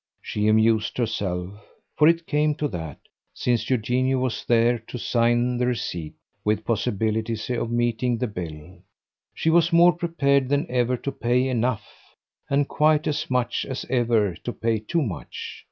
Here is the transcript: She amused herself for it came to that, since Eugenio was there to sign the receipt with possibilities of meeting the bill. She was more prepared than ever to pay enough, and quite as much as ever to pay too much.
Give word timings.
She 0.19 0.47
amused 0.47 0.97
herself 0.97 1.51
for 1.95 2.07
it 2.07 2.25
came 2.25 2.55
to 2.55 2.67
that, 2.69 2.97
since 3.35 3.69
Eugenio 3.69 4.17
was 4.17 4.43
there 4.45 4.79
to 4.79 4.97
sign 4.97 5.59
the 5.59 5.67
receipt 5.67 6.15
with 6.43 6.65
possibilities 6.65 7.47
of 7.51 7.69
meeting 7.69 8.17
the 8.17 8.25
bill. 8.25 8.79
She 9.35 9.51
was 9.51 9.71
more 9.71 9.93
prepared 9.93 10.49
than 10.49 10.65
ever 10.71 10.97
to 10.97 11.11
pay 11.11 11.47
enough, 11.47 11.87
and 12.49 12.67
quite 12.67 13.05
as 13.05 13.29
much 13.29 13.63
as 13.63 13.85
ever 13.91 14.33
to 14.43 14.51
pay 14.51 14.79
too 14.79 15.03
much. 15.03 15.59